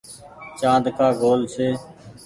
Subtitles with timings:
[0.59, 0.85] چآند
[1.19, 1.67] گول ڪآ ڇي۔